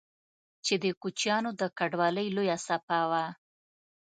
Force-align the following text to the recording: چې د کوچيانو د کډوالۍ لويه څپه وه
چې 0.65 0.73
د 0.83 0.85
کوچيانو 1.01 1.49
د 1.61 1.61
کډوالۍ 1.77 2.27
لويه 2.35 2.57
څپه 2.65 2.99
وه 3.09 3.25